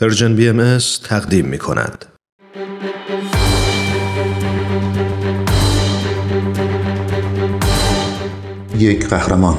Persian 0.00 0.36
BMS 0.36 0.78
تقدیم 1.04 1.46
می 1.46 1.58
کند. 1.58 2.04
یک 8.78 9.08
قهرمان 9.08 9.58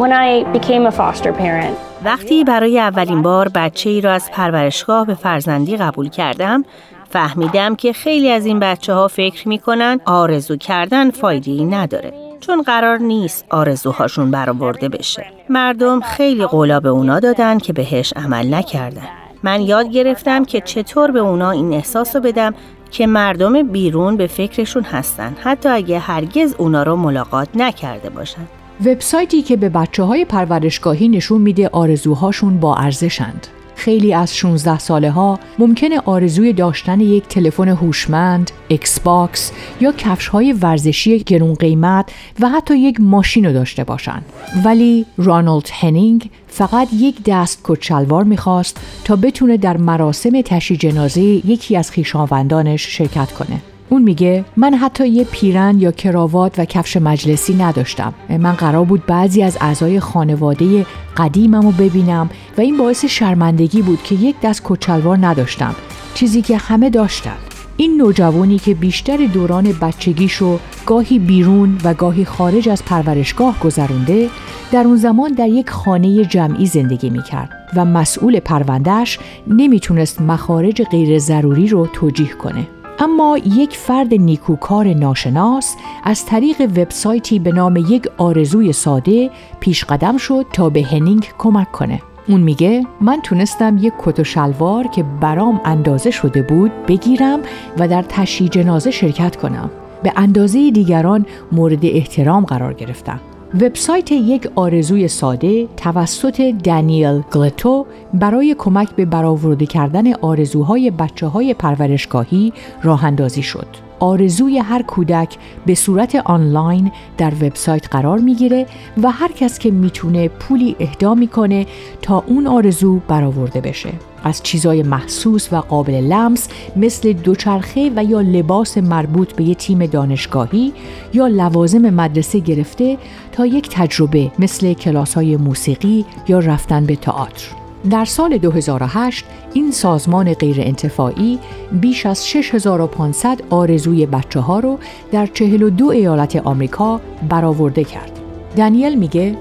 When 0.00 0.12
I 0.12 0.44
became 0.52 0.86
a 0.86 0.92
foster 0.92 1.32
parent, 1.32 1.76
وقتی 2.04 2.44
برای 2.44 2.80
اولین 2.80 3.22
بار 3.22 3.48
بچه 3.48 3.90
ای 3.90 4.00
را 4.00 4.12
از 4.12 4.30
پرورشگاه 4.30 5.06
به 5.06 5.14
فرزندی 5.14 5.76
قبول 5.76 6.08
کردم 6.08 6.64
فهمیدم 7.10 7.74
که 7.74 7.92
خیلی 7.92 8.30
از 8.30 8.46
این 8.46 8.58
بچه 8.58 8.94
ها 8.94 9.08
فکر 9.08 9.48
می‌کنن 9.48 10.00
آرزو 10.04 10.56
کردن 10.56 11.10
فایده 11.10 11.50
ای 11.50 11.64
نداره 11.64 12.12
چون 12.40 12.62
قرار 12.62 12.98
نیست 12.98 13.44
آرزوهاشون 13.50 14.30
برآورده 14.30 14.88
بشه. 14.88 15.26
مردم 15.48 16.00
خیلی 16.00 16.46
قولا 16.46 16.80
به 16.80 16.88
اونا 16.88 17.20
دادن 17.20 17.58
که 17.58 17.72
بهش 17.72 18.12
عمل 18.16 18.54
نکردن. 18.54 19.08
من 19.42 19.60
یاد 19.60 19.90
گرفتم 19.90 20.44
که 20.44 20.60
چطور 20.60 21.10
به 21.10 21.18
اونا 21.18 21.50
این 21.50 21.72
احساس 21.72 22.16
رو 22.16 22.22
بدم 22.22 22.54
که 22.90 23.06
مردم 23.06 23.62
بیرون 23.62 24.16
به 24.16 24.26
فکرشون 24.26 24.82
هستن 24.82 25.36
حتی 25.42 25.68
اگه 25.68 25.98
هرگز 25.98 26.54
اونا 26.58 26.82
رو 26.82 26.96
ملاقات 26.96 27.48
نکرده 27.54 28.10
باشن. 28.10 28.48
وبسایتی 28.86 29.42
که 29.42 29.56
به 29.56 29.68
بچه 29.68 30.02
های 30.02 30.24
پرورشگاهی 30.24 31.08
نشون 31.08 31.40
میده 31.40 31.68
آرزوهاشون 31.68 32.60
با 32.60 32.76
ارزشند. 32.76 33.46
خیلی 33.80 34.14
از 34.14 34.36
16 34.36 34.78
ساله 34.78 35.10
ها 35.10 35.38
ممکنه 35.58 36.00
آرزوی 36.00 36.52
داشتن 36.52 37.00
یک 37.00 37.28
تلفن 37.28 37.68
هوشمند، 37.68 38.50
Xbox 38.68 39.52
یا 39.80 39.92
کفش 39.92 40.28
های 40.28 40.52
ورزشی 40.52 41.18
گرون 41.18 41.54
قیمت 41.54 42.10
و 42.40 42.48
حتی 42.48 42.78
یک 42.78 43.00
ماشین 43.00 43.44
رو 43.46 43.52
داشته 43.52 43.84
باشند. 43.84 44.24
ولی 44.64 45.06
رانالد 45.16 45.68
هنینگ 45.72 46.30
فقط 46.48 46.88
یک 46.92 47.16
دست 47.26 47.60
کچلوار 47.64 48.24
می‌خواست 48.24 48.80
تا 49.04 49.16
بتونه 49.16 49.56
در 49.56 49.76
مراسم 49.76 50.42
تشی 50.42 50.76
جنازه 50.76 51.20
یکی 51.22 51.76
از 51.76 51.90
خیشاوندانش 51.90 52.96
شرکت 52.96 53.32
کنه. 53.32 53.60
اون 53.90 54.02
میگه 54.02 54.44
من 54.56 54.74
حتی 54.74 55.08
یه 55.08 55.24
پیرن 55.24 55.78
یا 55.78 55.92
کراوات 55.92 56.58
و 56.58 56.64
کفش 56.64 56.96
مجلسی 56.96 57.54
نداشتم. 57.54 58.14
من 58.28 58.52
قرار 58.52 58.84
بود 58.84 59.06
بعضی 59.06 59.42
از 59.42 59.58
اعضای 59.60 60.00
خانواده 60.00 60.86
قدیمم 61.16 61.62
رو 61.62 61.70
ببینم 61.70 62.30
و 62.58 62.60
این 62.60 62.76
باعث 62.76 63.04
شرمندگی 63.04 63.82
بود 63.82 64.02
که 64.02 64.14
یک 64.14 64.36
دست 64.42 64.62
کچلوار 64.64 65.18
نداشتم 65.26 65.74
چیزی 66.14 66.42
که 66.42 66.56
همه 66.56 66.90
داشتن. 66.90 67.36
این 67.76 67.96
نوجوانی 67.96 68.58
که 68.58 68.74
بیشتر 68.74 69.16
دوران 69.16 69.72
بچگیشو 69.80 70.58
گاهی 70.86 71.18
بیرون 71.18 71.78
و 71.84 71.94
گاهی 71.94 72.24
خارج 72.24 72.68
از 72.68 72.84
پرورشگاه 72.84 73.60
گذرونده 73.60 74.28
در 74.72 74.84
اون 74.84 74.96
زمان 74.96 75.32
در 75.32 75.48
یک 75.48 75.70
خانه 75.70 76.24
جمعی 76.24 76.66
زندگی 76.66 77.10
می‌کرد 77.10 77.50
و 77.76 77.84
مسئول 77.84 78.40
پروندهش 78.40 79.18
نمی‌تونست 79.46 80.20
مخارج 80.22 80.82
غیر 80.82 81.18
ضروری 81.18 81.68
رو 81.68 81.86
توجیه 81.86 82.28
کنه. 82.28 82.66
اما 83.02 83.38
یک 83.38 83.76
فرد 83.76 84.14
نیکوکار 84.14 84.94
ناشناس 84.94 85.76
از 86.04 86.26
طریق 86.26 86.60
وبسایتی 86.60 87.38
به 87.38 87.52
نام 87.52 87.76
یک 87.76 88.06
آرزوی 88.18 88.72
ساده 88.72 89.30
پیش 89.60 89.84
قدم 89.84 90.16
شد 90.16 90.46
تا 90.52 90.70
به 90.70 90.82
هنینگ 90.82 91.28
کمک 91.38 91.72
کنه. 91.72 92.02
اون 92.28 92.40
میگه 92.40 92.86
من 93.00 93.20
تونستم 93.20 93.78
یک 93.78 93.92
کت 93.98 94.20
و 94.20 94.24
شلوار 94.24 94.86
که 94.86 95.02
برام 95.20 95.60
اندازه 95.64 96.10
شده 96.10 96.42
بود 96.42 96.70
بگیرم 96.88 97.40
و 97.78 97.88
در 97.88 98.02
تشییع 98.02 98.50
جنازه 98.50 98.90
شرکت 98.90 99.36
کنم. 99.36 99.70
به 100.02 100.12
اندازه 100.16 100.70
دیگران 100.70 101.26
مورد 101.52 101.86
احترام 101.86 102.44
قرار 102.44 102.72
گرفتم. 102.72 103.20
وبسایت 103.54 104.12
یک 104.12 104.48
آرزوی 104.54 105.08
ساده 105.08 105.68
توسط 105.76 106.54
دانیل 106.64 107.20
گلتو 107.32 107.86
برای 108.14 108.54
کمک 108.58 108.94
به 108.96 109.04
برآورده 109.04 109.66
کردن 109.66 110.12
آرزوهای 110.12 110.90
بچه 110.90 111.26
های 111.26 111.54
پرورشگاهی 111.54 112.52
راه 112.82 113.04
اندازی 113.04 113.42
شد. 113.42 113.89
آرزوی 114.00 114.58
هر 114.58 114.82
کودک 114.82 115.36
به 115.66 115.74
صورت 115.74 116.14
آنلاین 116.14 116.92
در 117.18 117.32
وبسایت 117.34 117.88
قرار 117.88 118.18
می‌گیره 118.18 118.66
و 119.02 119.10
هر 119.10 119.32
کس 119.32 119.58
که 119.58 119.70
می‌تونه 119.70 120.28
پولی 120.28 120.76
اهدا 120.80 121.14
می‌کنه 121.14 121.66
تا 122.02 122.24
اون 122.26 122.46
آرزو 122.46 123.00
برآورده 123.08 123.60
بشه. 123.60 123.92
از 124.24 124.42
چیزای 124.42 124.82
محسوس 124.82 125.52
و 125.52 125.56
قابل 125.56 125.94
لمس 125.94 126.48
مثل 126.76 127.12
دوچرخه 127.12 127.92
و 127.96 128.04
یا 128.04 128.20
لباس 128.20 128.78
مربوط 128.78 129.32
به 129.32 129.44
یه 129.44 129.54
تیم 129.54 129.86
دانشگاهی 129.86 130.72
یا 131.14 131.26
لوازم 131.26 131.90
مدرسه 131.90 132.38
گرفته 132.38 132.98
تا 133.32 133.46
یک 133.46 133.68
تجربه 133.68 134.32
مثل 134.38 134.72
کلاس 134.72 135.14
های 135.14 135.36
موسیقی 135.36 136.04
یا 136.28 136.38
رفتن 136.38 136.86
به 136.86 136.96
تئاتر. 136.96 137.59
در 137.90 138.04
سال 138.04 138.38
2008 138.38 139.24
این 139.52 139.70
سازمان 139.70 140.34
غیر 140.34 140.56
انتفاعی 140.60 141.38
بیش 141.72 142.06
از 142.06 142.28
6500 142.28 143.42
آرزوی 143.50 144.06
بچه 144.06 144.40
ها 144.40 144.60
رو 144.60 144.78
در 145.12 145.26
42 145.26 145.86
ایالت 145.86 146.36
آمریکا 146.36 147.00
برآورده 147.28 147.84
کرد. 147.84 148.20
دانیل 148.56 148.98
میگه 148.98 149.36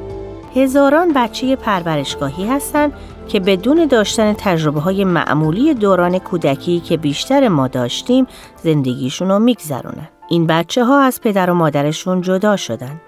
هزاران 0.55 1.13
بچه 1.13 1.55
پرورشگاهی 1.55 2.47
هستند 2.47 2.93
که 3.27 3.39
بدون 3.39 3.85
داشتن 3.85 4.33
تجربه 4.33 4.79
های 4.79 5.03
معمولی 5.03 5.73
دوران 5.73 6.19
کودکی 6.19 6.79
که 6.79 6.97
بیشتر 6.97 7.47
ما 7.47 7.67
داشتیم 7.67 8.25
زندگیشون 8.63 9.29
رو 9.29 9.39
میگذرونن. 9.39 10.09
این 10.29 10.47
بچه 10.47 10.85
ها 10.85 11.01
از 11.01 11.21
پدر 11.21 11.49
و 11.49 11.53
مادرشون 11.53 12.21
جدا 12.21 12.55
شدن. 12.55 13.01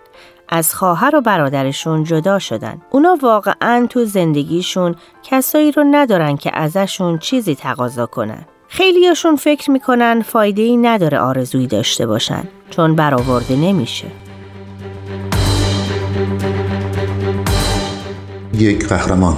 از 0.51 0.75
خواهر 0.75 1.15
و 1.15 1.21
برادرشون 1.21 2.03
جدا 2.03 2.39
شدن. 2.39 2.81
اونا 2.89 3.17
واقعا 3.21 3.87
تو 3.89 4.05
زندگیشون 4.05 4.95
کسایی 5.23 5.71
رو 5.71 5.83
ندارن 5.91 6.37
که 6.37 6.51
ازشون 6.53 7.17
چیزی 7.17 7.55
تقاضا 7.55 8.05
کنن. 8.05 8.45
خیلیاشون 8.67 9.35
فکر 9.35 9.71
می‌کنن 9.71 10.21
فایده 10.21 10.61
ای 10.61 10.77
نداره 10.77 11.19
آرزویی 11.19 11.67
داشته 11.67 12.05
باشن 12.05 12.43
چون 12.69 12.95
برآورده 12.95 13.55
نمیشه. 13.55 14.07
یک 18.53 18.87
قهرمان 18.87 19.37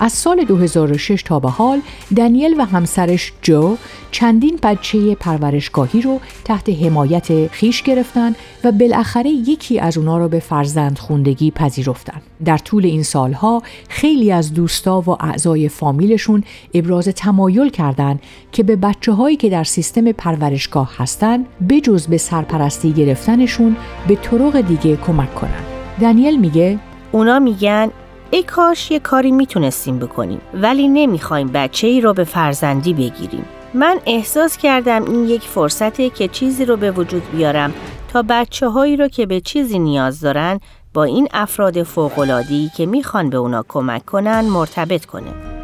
از 0.00 0.12
سال 0.12 0.44
2006 0.44 1.22
تا 1.22 1.40
به 1.40 1.50
حال 1.50 1.80
دانیل 2.16 2.60
و 2.60 2.64
همسرش 2.64 3.32
جو 3.42 3.76
چندین 4.10 4.58
بچه 4.62 5.14
پرورشگاهی 5.14 6.02
رو 6.02 6.20
تحت 6.44 6.68
حمایت 6.68 7.46
خیش 7.46 7.82
گرفتن 7.82 8.34
و 8.64 8.72
بالاخره 8.72 9.30
یکی 9.30 9.78
از 9.78 9.98
اونا 9.98 10.18
رو 10.18 10.28
به 10.28 10.40
فرزند 10.40 10.98
خوندگی 10.98 11.50
پذیرفتن. 11.50 12.22
در 12.44 12.58
طول 12.58 12.86
این 12.86 13.02
سالها 13.02 13.62
خیلی 13.88 14.32
از 14.32 14.54
دوستا 14.54 15.00
و 15.00 15.08
اعضای 15.08 15.68
فامیلشون 15.68 16.44
ابراز 16.74 17.08
تمایل 17.08 17.68
کردند 17.68 18.20
که 18.52 18.62
به 18.62 18.76
بچه 18.76 19.12
هایی 19.12 19.36
که 19.36 19.48
در 19.48 19.64
سیستم 19.64 20.12
پرورشگاه 20.12 20.94
هستن 20.96 21.44
بجز 21.68 22.06
به 22.06 22.18
سرپرستی 22.18 22.92
گرفتنشون 22.92 23.76
به 24.08 24.16
طرق 24.16 24.60
دیگه 24.60 24.96
کمک 24.96 25.34
کنن. 25.34 25.64
دانیل 26.00 26.40
میگه 26.40 26.78
اونا 27.12 27.38
میگن 27.38 27.90
ای 28.32 28.42
کاش 28.42 28.90
یه 28.90 28.98
کاری 28.98 29.30
می‌تونستیم 29.30 29.98
بکنیم 29.98 30.40
ولی 30.54 30.88
نمی‌خوایم 30.88 31.48
بچه 31.48 31.86
ای 31.86 32.00
رو 32.00 32.12
به 32.12 32.24
فرزندی 32.24 32.94
بگیریم. 32.94 33.44
من 33.74 34.00
احساس 34.06 34.56
کردم 34.56 35.04
این 35.04 35.24
یک 35.24 35.42
فرصته 35.42 36.10
که 36.10 36.28
چیزی 36.28 36.64
رو 36.64 36.76
به 36.76 36.90
وجود 36.90 37.22
بیارم 37.32 37.74
تا 38.12 38.24
بچه 38.28 38.68
هایی 38.68 38.96
رو 38.96 39.08
که 39.08 39.26
به 39.26 39.40
چیزی 39.40 39.78
نیاز 39.78 40.20
دارن 40.20 40.60
با 40.94 41.04
این 41.04 41.28
افراد 41.32 41.82
فوقلادی 41.82 42.70
که 42.76 42.86
می‌خوان 42.86 43.30
به 43.30 43.36
اونا 43.36 43.64
کمک 43.68 44.04
کنن 44.04 44.40
مرتبط 44.40 45.04
کنه. 45.04 45.59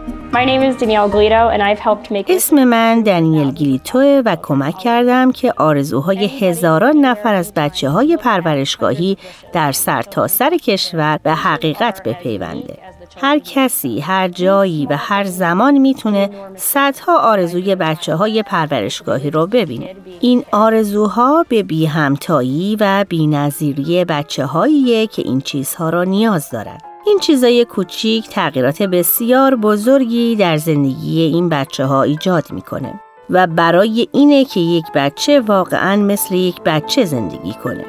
اسم 2.29 2.64
من 2.64 3.03
دانیل 3.03 3.50
گلیتو 3.50 3.99
و 3.99 4.37
کمک 4.43 4.79
کردم 4.79 5.32
که 5.32 5.53
آرزوهای 5.56 6.26
هزاران 6.26 6.97
نفر 6.97 7.35
از 7.35 7.53
بچه 7.55 7.91
های 7.91 8.17
پرورشگاهی 8.17 9.19
در 9.53 9.73
سرتاسر 9.73 10.50
سر 10.50 10.56
کشور 10.56 11.19
به 11.23 11.32
حقیقت 11.32 12.03
بپیونده. 12.03 12.79
هر 13.20 13.38
کسی، 13.38 14.00
هر 14.00 14.29
جایی 14.29 14.87
و 14.87 14.97
هر 14.97 15.25
زمان 15.25 15.79
می‌تونه 15.79 16.31
صدها 16.56 17.19
آرزوی 17.19 17.75
بچه 17.75 18.14
های 18.14 18.43
پرورشگاهی 18.43 19.31
رو 19.31 19.47
ببینه. 19.47 19.97
این 20.20 20.44
آرزوها 20.53 21.44
به 21.49 21.62
بی 21.62 21.87
همتایی 21.87 22.76
و 22.81 23.05
بی 23.08 23.26
نظیری 23.26 24.05
بچه 24.05 24.47
هاییه 24.47 25.06
که 25.06 25.23
این 25.23 25.41
چیزها 25.41 25.91
را 25.91 26.05
نیاز 26.05 26.50
دارند. 26.50 26.85
این 27.06 27.19
چیزای 27.19 27.64
کوچیک 27.64 28.29
تغییرات 28.29 28.82
بسیار 28.82 29.56
بزرگی 29.56 30.37
در 30.37 30.56
زندگی 30.56 31.20
این 31.20 31.49
بچه 31.49 31.85
ها 31.85 32.03
ایجاد 32.03 32.53
می‌کنه 32.53 33.00
و 33.31 33.47
برای 33.47 34.08
اینه 34.12 34.44
که 34.44 34.61
یک 34.61 34.85
بچه 34.94 35.41
واقعا 35.41 35.97
مثل 35.97 36.35
یک 36.35 36.61
بچه 36.61 37.05
زندگی 37.05 37.53
کنه. 37.64 37.85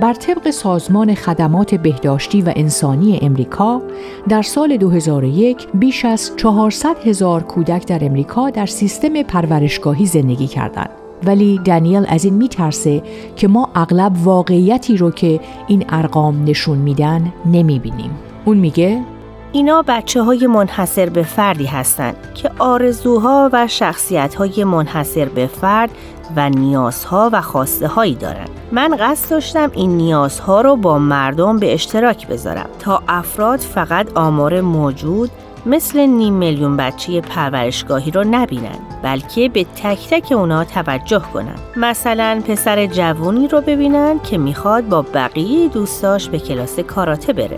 بر 0.00 0.14
طبق 0.14 0.50
سازمان 0.50 1.14
خدمات 1.14 1.74
بهداشتی 1.74 2.42
و 2.42 2.52
انسانی 2.56 3.18
امریکا 3.22 3.82
در 4.28 4.42
سال 4.42 4.76
2001 4.76 5.68
بیش 5.74 6.04
از 6.04 6.36
400 6.36 6.96
هزار 7.06 7.42
کودک 7.42 7.86
در 7.86 8.04
امریکا 8.04 8.50
در 8.50 8.66
سیستم 8.66 9.22
پرورشگاهی 9.22 10.06
زندگی 10.06 10.46
کردند. 10.46 10.90
ولی 11.24 11.60
دانیل 11.64 12.06
از 12.08 12.24
این 12.24 12.34
میترسه 12.34 13.02
که 13.36 13.48
ما 13.48 13.70
اغلب 13.74 14.12
واقعیتی 14.24 14.96
رو 14.96 15.10
که 15.10 15.40
این 15.68 15.84
ارقام 15.88 16.44
نشون 16.44 16.78
میدن 16.78 17.32
نمی‌بینیم. 17.46 18.25
اون 18.46 18.56
میگه 18.56 19.02
اینا 19.52 19.84
بچه 19.88 20.22
های 20.22 20.46
منحصر 20.46 21.08
به 21.08 21.22
فردی 21.22 21.66
هستند 21.66 22.16
که 22.34 22.50
آرزوها 22.58 23.50
و 23.52 23.66
شخصیت 23.66 24.34
های 24.34 24.64
منحصر 24.64 25.24
به 25.24 25.46
فرد 25.46 25.90
و 26.36 26.50
نیازها 26.50 27.30
و 27.32 27.40
خواسته 27.40 27.86
هایی 27.86 28.14
دارند. 28.14 28.50
من 28.72 28.96
قصد 29.00 29.30
داشتم 29.30 29.70
این 29.74 29.96
نیازها 29.96 30.60
رو 30.60 30.76
با 30.76 30.98
مردم 30.98 31.58
به 31.58 31.74
اشتراک 31.74 32.28
بذارم 32.28 32.68
تا 32.78 33.02
افراد 33.08 33.58
فقط 33.60 34.16
آمار 34.16 34.60
موجود 34.60 35.30
مثل 35.66 36.00
نیم 36.00 36.34
میلیون 36.34 36.76
بچه 36.76 37.20
پرورشگاهی 37.20 38.10
رو 38.10 38.24
نبینن 38.30 38.78
بلکه 39.02 39.48
به 39.48 39.64
تک 39.64 40.08
تک 40.10 40.32
اونا 40.32 40.64
توجه 40.64 41.22
کنن 41.34 41.54
مثلا 41.76 42.42
پسر 42.48 42.86
جوونی 42.86 43.48
رو 43.48 43.60
ببینن 43.60 44.18
که 44.18 44.38
می‌خواد 44.38 44.88
با 44.88 45.02
بقیه 45.02 45.68
دوستاش 45.68 46.28
به 46.28 46.38
کلاس 46.38 46.80
کاراته 46.80 47.32
بره 47.32 47.56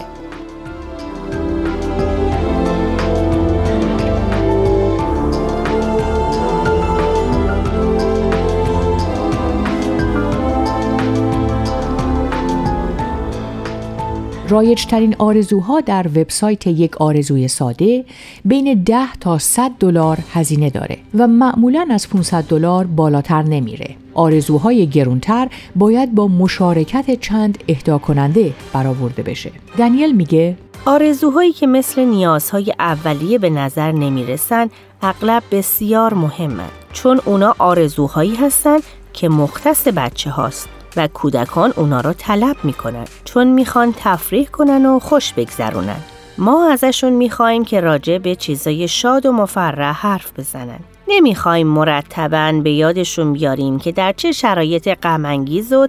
رایجترین 14.49 15.17
آرزوها 15.19 15.81
در 15.81 16.07
وبسایت 16.07 16.67
یک 16.67 16.97
آرزوی 16.97 17.49
ساده 17.49 18.05
بین 18.45 18.83
10 18.83 19.13
تا 19.21 19.39
100 19.39 19.71
دلار 19.81 20.19
هزینه 20.33 20.71
داره 20.71 20.99
و 21.15 21.27
معمولا 21.27 21.87
از 21.91 22.09
500 22.09 22.45
دلار 22.45 22.87
بالاتر 22.87 23.43
نمیره. 23.43 23.97
آرزوهای 24.15 24.87
گرونتر 24.87 25.49
باید 25.77 26.15
با 26.15 26.29
مشارکت 26.29 27.21
چند 27.21 27.59
اهدا 27.69 27.99
کننده 27.99 28.53
برآورده 28.73 29.23
بشه. 29.23 29.51
دانیل 29.79 30.17
میگه 30.17 30.57
آرزوهایی 30.85 31.53
که 31.53 31.67
مثل 31.67 32.05
نیازهای 32.05 32.75
اولیه 32.79 33.39
به 33.39 33.51
نظر 33.51 33.93
نمی‌رسن 33.93 34.69
اغلب 35.03 35.43
بسیار 35.51 36.15
مهمند 36.15 36.71
چون 36.93 37.21
اونا 37.25 37.55
آرزوهایی 37.59 38.35
هستند 38.35 38.83
که 39.13 39.29
مختص 39.29 39.89
بچه 39.89 40.31
هاست. 40.31 40.69
و 40.97 41.09
کودکان 41.09 41.73
اونا 41.77 42.01
را 42.01 42.13
طلب 42.13 42.57
می‌کنن 42.65 43.05
چون 43.25 43.47
می‌خوان 43.47 43.95
تفریح 43.97 44.47
کنن 44.47 44.87
و 44.87 44.99
خوش 44.99 45.33
بگذرونن. 45.33 46.01
ما 46.39 46.71
ازشون 46.73 47.13
می‌خوایم 47.13 47.65
که 47.65 47.81
راجع 47.81 48.19
به 48.19 48.35
چیزای 48.35 48.89
شاد 48.89 49.27
و 49.27 49.33
مفرح 49.33 50.07
حرف 50.07 50.33
بزنن. 50.39 50.81
نمی‌خوایم 51.09 51.67
مرتبا 51.67 52.61
به 52.65 52.71
یادشون 52.71 53.33
بیاریم 53.33 53.79
که 53.79 53.93
در 53.93 54.13
چه 54.13 54.33
شرایط 54.33 54.99
غمانگیز 55.03 55.73
و 55.73 55.89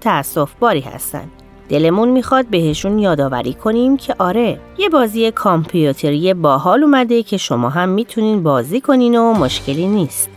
باری 0.60 0.80
هستن. 0.80 1.28
دلمون 1.70 2.10
می‌خواد 2.10 2.46
بهشون 2.46 3.00
یادآوری 3.00 3.54
کنیم 3.54 3.98
که 3.98 4.16
آره 4.20 4.60
یه 4.78 4.90
بازی 4.90 5.32
کامپیوتری 5.32 6.34
باحال 6.34 6.84
اومده 6.84 7.24
که 7.24 7.38
شما 7.38 7.70
هم 7.70 7.90
می‌تونین 7.90 8.44
بازی 8.44 8.82
کنین 8.82 9.16
و 9.16 9.34
مشکلی 9.34 9.88
نیست. 9.88 10.30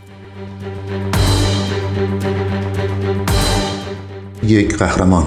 یک 4.47 4.77
قهرمان. 4.77 5.25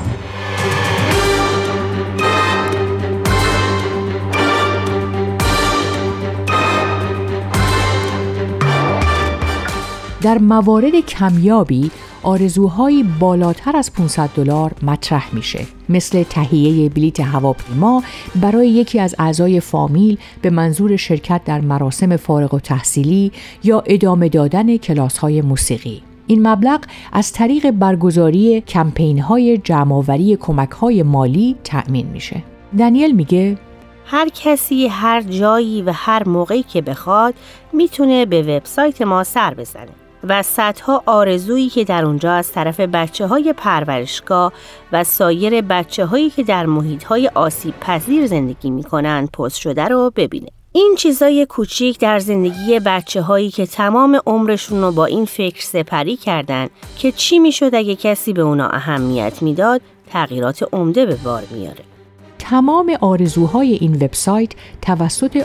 در 10.22 10.38
موارد 10.38 11.00
کمیابی 11.00 11.90
آرزوهایی 12.22 13.02
بالاتر 13.02 13.76
از 13.76 13.92
500 13.92 14.30
دلار 14.36 14.72
مطرح 14.82 15.34
میشه. 15.34 15.66
مثل 15.88 16.22
تهیه 16.22 16.88
بلیت 16.88 17.20
هواپیما 17.20 18.02
برای 18.40 18.68
یکی 18.68 19.00
از 19.00 19.14
اعضای 19.18 19.60
فامیل 19.60 20.18
به 20.42 20.50
منظور 20.50 20.96
شرکت 20.96 21.40
در 21.44 21.60
مراسم 21.60 22.16
فارغ 22.16 22.54
و 22.54 22.60
تحصیلی 22.60 23.32
یا 23.64 23.82
ادامه 23.86 24.28
دادن 24.28 24.76
کلاس 24.76 25.18
های 25.18 25.42
موسیقی. 25.42 26.02
این 26.26 26.48
مبلغ 26.48 26.80
از 27.12 27.32
طریق 27.32 27.70
برگزاری 27.70 28.60
کمپین 28.60 29.18
های 29.18 29.58
جمعآوری 29.58 30.36
کمک 30.36 30.70
های 30.70 31.02
مالی 31.02 31.56
تأمین 31.64 32.06
میشه. 32.06 32.42
دانیل 32.78 33.14
میگه 33.14 33.58
هر 34.06 34.28
کسی 34.28 34.86
هر 34.86 35.20
جایی 35.20 35.82
و 35.82 35.92
هر 35.94 36.28
موقعی 36.28 36.62
که 36.62 36.82
بخواد 36.82 37.34
می‌تونه 37.72 38.26
به 38.26 38.42
وبسایت 38.42 39.02
ما 39.02 39.24
سر 39.24 39.54
بزنه 39.54 39.88
و 40.24 40.42
صدها 40.42 41.02
آرزویی 41.06 41.68
که 41.68 41.84
در 41.84 42.04
اونجا 42.04 42.32
از 42.32 42.52
طرف 42.52 42.80
بچه 42.80 43.26
های 43.26 43.54
پرورشگاه 43.56 44.52
و 44.92 45.04
سایر 45.04 45.60
بچه 45.60 46.06
هایی 46.06 46.30
که 46.30 46.42
در 46.42 46.66
محیط 46.66 47.04
های 47.04 47.30
آسیب 47.34 47.74
پذیر 47.80 48.26
زندگی 48.26 48.70
می‌کنن 48.70 49.26
پست 49.26 49.56
شده 49.56 49.84
رو 49.84 50.12
ببینه. 50.16 50.48
این 50.76 50.94
چیزای 50.98 51.46
کوچیک 51.46 51.98
در 51.98 52.18
زندگی 52.18 52.80
بچه 52.80 53.22
هایی 53.22 53.50
که 53.50 53.66
تمام 53.66 54.20
عمرشون 54.26 54.80
رو 54.80 54.92
با 54.92 55.06
این 55.06 55.24
فکر 55.24 55.62
سپری 55.62 56.16
کردن 56.16 56.68
که 56.98 57.12
چی 57.12 57.38
می‌شد 57.38 57.74
اگه 57.74 57.96
کسی 57.96 58.32
به 58.32 58.42
اونا 58.42 58.68
اهمیت 58.68 59.42
می‌داد 59.42 59.80
تغییرات 60.10 60.64
عمده 60.72 61.06
به 61.06 61.14
بار 61.14 61.42
میاره. 61.50 61.95
تمام 62.50 62.96
آرزوهای 63.00 63.72
این 63.72 63.94
وبسایت 63.94 64.52
توسط 64.82 65.44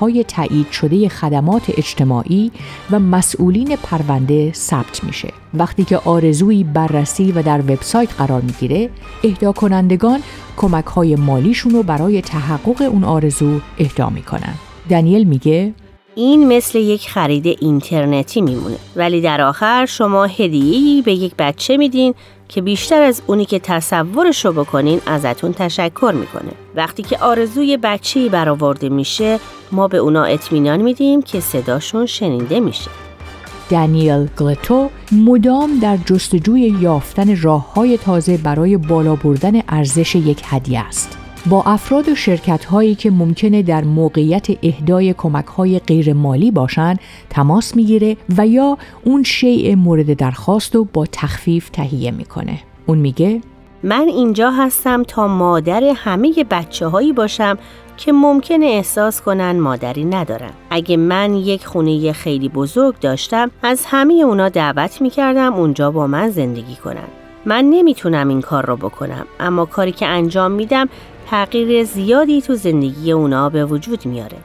های 0.00 0.24
تایید 0.24 0.70
شده 0.70 1.08
خدمات 1.08 1.62
اجتماعی 1.78 2.50
و 2.90 2.98
مسئولین 2.98 3.76
پرونده 3.76 4.52
ثبت 4.52 5.04
میشه. 5.04 5.28
وقتی 5.54 5.84
که 5.84 5.96
آرزویی 5.96 6.64
بررسی 6.64 7.32
و 7.32 7.42
در 7.42 7.60
وبسایت 7.60 8.14
قرار 8.14 8.40
می‌گیره، 8.40 8.90
اهدا 9.24 9.52
کنندگان 9.52 10.20
کمک 10.56 10.84
های 10.84 11.16
مالیشون 11.16 11.72
رو 11.72 11.82
برای 11.82 12.20
تحقق 12.20 12.82
اون 12.82 13.04
آرزو 13.04 13.60
اهدا 13.78 14.08
می‌کنن. 14.10 14.54
دانیل 14.88 15.24
میگه 15.24 15.74
این 16.14 16.56
مثل 16.56 16.78
یک 16.78 17.08
خرید 17.08 17.46
اینترنتی 17.46 18.40
میمونه 18.40 18.76
ولی 18.96 19.20
در 19.20 19.40
آخر 19.40 19.86
شما 19.86 20.24
هدیه‌ای 20.24 21.02
به 21.02 21.12
یک 21.12 21.34
بچه 21.38 21.76
میدین 21.76 22.14
که 22.48 22.60
بیشتر 22.60 23.02
از 23.02 23.22
اونی 23.26 23.44
که 23.44 23.58
تصورش 23.58 24.44
رو 24.44 24.52
بکنین 24.52 25.00
ازتون 25.06 25.52
تشکر 25.52 26.14
می‌کنه 26.16 26.52
وقتی 26.74 27.02
که 27.02 27.18
آرزوی 27.18 27.76
بچه‌ای 27.76 28.28
برآورده 28.28 28.88
میشه 28.88 29.38
ما 29.72 29.88
به 29.88 29.98
اونا 29.98 30.24
اطمینان 30.24 30.82
میدیم 30.82 31.22
که 31.22 31.40
صداشون 31.40 32.06
شنیده 32.06 32.60
میشه 32.60 32.90
دانیل 33.70 34.26
گلتو 34.26 34.90
مدام 35.12 35.78
در 35.78 35.96
جستجوی 35.96 36.60
یافتن 36.80 37.40
راه 37.42 37.74
های 37.74 37.98
تازه 37.98 38.36
برای 38.36 38.76
بالا 38.76 39.14
بردن 39.14 39.62
ارزش 39.68 40.14
یک 40.14 40.42
هدیه 40.44 40.80
است. 40.80 41.18
با 41.50 41.62
افراد 41.62 42.08
و 42.08 42.14
شرکت 42.14 42.64
هایی 42.64 42.94
که 42.94 43.10
ممکنه 43.10 43.62
در 43.62 43.84
موقعیت 43.84 44.46
اهدای 44.62 45.14
کمک 45.18 45.46
های 45.46 45.78
غیر 45.78 46.12
مالی 46.12 46.50
باشند 46.50 46.98
تماس 47.30 47.76
می‌گیره 47.76 48.16
و 48.38 48.46
یا 48.46 48.78
اون 49.04 49.22
شیء 49.22 49.76
مورد 49.76 50.14
درخواست 50.14 50.74
رو 50.74 50.88
با 50.92 51.06
تخفیف 51.12 51.68
تهیه 51.68 52.10
می‌کنه. 52.10 52.58
اون 52.86 52.98
میگه 52.98 53.40
من 53.82 54.08
اینجا 54.08 54.50
هستم 54.50 55.02
تا 55.02 55.28
مادر 55.28 55.84
همه 55.96 56.44
بچه 56.50 56.86
هایی 56.86 57.12
باشم 57.12 57.58
که 57.96 58.12
ممکنه 58.12 58.66
احساس 58.66 59.20
کنن 59.20 59.60
مادری 59.60 60.04
ندارن. 60.04 60.50
اگه 60.70 60.96
من 60.96 61.34
یک 61.34 61.66
خونه 61.66 62.12
خیلی 62.12 62.48
بزرگ 62.48 62.98
داشتم 63.00 63.50
از 63.62 63.84
همه 63.86 64.14
اونا 64.14 64.48
دعوت 64.48 65.02
می‌کردم 65.02 65.54
اونجا 65.54 65.90
با 65.90 66.06
من 66.06 66.30
زندگی 66.30 66.76
کنن. 66.76 67.08
من 67.46 67.64
نمی‌تونم 67.64 68.28
این 68.28 68.40
کار 68.40 68.66
رو 68.66 68.76
بکنم 68.76 69.26
اما 69.40 69.64
کاری 69.64 69.92
که 69.92 70.06
انجام 70.06 70.52
میدم 70.52 70.88
تغییر 71.30 71.84
زیادی 71.84 72.40
تو 72.40 72.54
زندگی 72.54 73.12
اونا 73.12 73.50
به 73.50 73.64
وجود 73.64 74.06
میاره. 74.06 74.36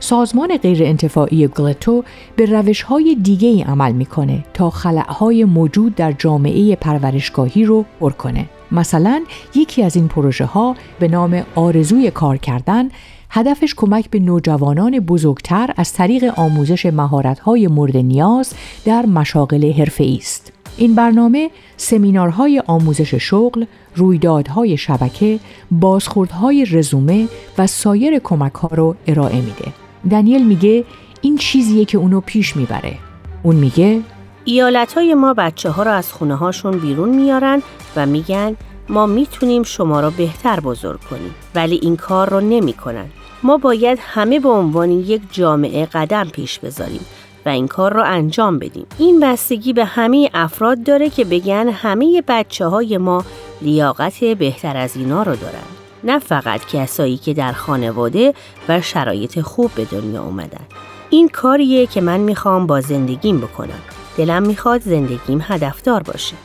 سازمان 0.00 0.56
غیر 0.56 0.84
انتفاعی 0.84 1.46
گلتو 1.46 2.04
به 2.36 2.46
روش 2.46 2.82
های 2.82 3.16
دیگه 3.22 3.48
ای 3.48 3.62
عمل 3.62 3.92
می‌کنه 3.92 4.44
تا 4.54 4.68
های 5.08 5.44
موجود 5.44 5.94
در 5.94 6.12
جامعه 6.12 6.76
پرورشگاهی 6.76 7.64
رو 7.64 7.84
پر 8.00 8.12
کنه. 8.12 8.46
مثلا 8.72 9.22
یکی 9.54 9.82
از 9.82 9.96
این 9.96 10.08
پروژه 10.08 10.44
ها 10.44 10.76
به 10.98 11.08
نام 11.08 11.42
آرزوی 11.54 12.10
کار 12.10 12.36
کردن 12.36 12.88
هدفش 13.30 13.74
کمک 13.76 14.10
به 14.10 14.18
نوجوانان 14.18 15.00
بزرگتر 15.00 15.70
از 15.76 15.92
طریق 15.92 16.32
آموزش 16.36 16.86
مهارت‌های 16.86 17.66
مورد 17.66 17.96
نیاز 17.96 18.54
در 18.84 19.06
مشاغل 19.06 19.72
حرفه‌ای 19.72 20.16
است. 20.16 20.52
این 20.76 20.94
برنامه 20.94 21.50
سمینارهای 21.76 22.62
آموزش 22.66 23.14
شغل، 23.14 23.64
رویدادهای 23.96 24.76
شبکه، 24.76 25.38
بازخوردهای 25.70 26.64
رزومه 26.64 27.28
و 27.58 27.66
سایر 27.66 28.18
کمک 28.18 28.54
ها 28.54 28.68
رو 28.68 28.96
ارائه 29.06 29.36
میده. 29.36 29.72
دانیل 30.10 30.46
میگه 30.46 30.84
این 31.20 31.36
چیزیه 31.36 31.84
که 31.84 31.98
اونو 31.98 32.20
پیش 32.20 32.56
می‌بره. 32.56 32.94
اون 33.42 33.56
میگه 33.56 34.00
ایالت 34.44 34.92
های 34.92 35.14
ما 35.14 35.34
بچه 35.34 35.70
ها 35.70 35.82
رو 35.82 35.90
از 35.90 36.12
خونه 36.12 36.34
هاشون 36.34 36.78
بیرون 36.78 37.08
میارن 37.08 37.62
و 37.96 38.06
میگن 38.06 38.56
ما 38.88 39.06
می‌تونیم 39.06 39.62
شما 39.62 40.00
را 40.00 40.10
بهتر 40.10 40.60
بزرگ 40.60 41.00
کنیم 41.00 41.34
ولی 41.54 41.78
این 41.82 41.96
کار 41.96 42.30
رو 42.30 42.40
نمی‌کنن. 42.40 43.06
ما 43.42 43.56
باید 43.56 43.98
همه 44.02 44.40
به 44.40 44.48
عنوان 44.48 44.90
یک 44.90 45.22
جامعه 45.32 45.86
قدم 45.86 46.24
پیش 46.24 46.58
بذاریم 46.58 47.00
و 47.46 47.48
این 47.48 47.68
کار 47.68 47.92
را 47.92 48.04
انجام 48.04 48.58
بدیم. 48.58 48.86
این 48.98 49.20
بستگی 49.20 49.72
به 49.72 49.84
همه 49.84 50.30
افراد 50.34 50.82
داره 50.82 51.10
که 51.10 51.24
بگن 51.24 51.68
همه 51.68 52.22
بچه 52.28 52.66
های 52.66 52.98
ما 52.98 53.24
لیاقت 53.62 54.24
بهتر 54.24 54.76
از 54.76 54.96
اینا 54.96 55.22
رو 55.22 55.36
دارن. 55.36 55.64
نه 56.04 56.18
فقط 56.18 56.66
کسایی 56.66 57.16
که 57.16 57.34
در 57.34 57.52
خانواده 57.52 58.34
و 58.68 58.80
شرایط 58.80 59.40
خوب 59.40 59.70
به 59.74 59.84
دنیا 59.84 60.22
اومدن. 60.22 60.64
این 61.10 61.28
کاریه 61.28 61.86
که 61.86 62.00
من 62.00 62.20
می‌خوام 62.20 62.66
با 62.66 62.80
زندگیم 62.80 63.40
بکنم. 63.40 63.80
دلم 64.16 64.42
می‌خواد 64.42 64.80
زندگیم 64.80 65.44
هدفدار 65.48 66.02
باشه. 66.02 66.36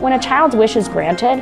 When 0.00 0.20
a 0.20 0.24
child's 0.24 0.54
wish 0.54 0.76
is 0.76 0.88
granted, 0.88 1.38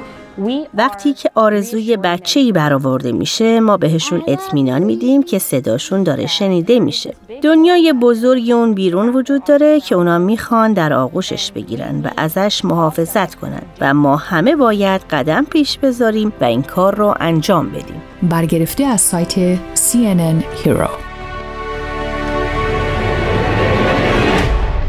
وقتی 0.74 1.12
که 1.12 1.30
آرزوی 1.34 1.96
بچه 1.96 2.40
ای 2.40 2.52
برآورده 2.52 3.12
میشه 3.12 3.60
ما 3.60 3.76
بهشون 3.76 4.22
اطمینان 4.28 4.82
میدیم 4.82 5.22
که 5.22 5.38
صداشون 5.38 6.02
داره 6.02 6.26
شنیده 6.26 6.80
میشه. 6.80 7.14
دنیای 7.42 7.92
بزرگی 7.92 8.52
اون 8.52 8.74
بیرون 8.74 9.08
وجود 9.08 9.44
داره 9.44 9.80
که 9.80 9.94
اونا 9.94 10.18
می‌خوان 10.18 10.72
در 10.72 10.92
آغوشش 10.92 11.52
بگیرن 11.52 12.00
و 12.00 12.08
ازش 12.16 12.64
محافظت 12.64 13.34
کنن 13.34 13.62
و 13.80 13.94
ما 13.94 14.16
همه 14.16 14.56
باید 14.56 15.00
قدم 15.10 15.44
پیش 15.44 15.78
بذاریم 15.78 16.32
و 16.40 16.44
این 16.44 16.62
کار 16.62 16.94
رو 16.94 17.14
انجام 17.20 17.68
بدیم. 17.68 18.02
برگرفته 18.22 18.84
از 18.84 19.00
سایت 19.00 19.56
CNN 19.74 20.64
Hero. 20.64 21.11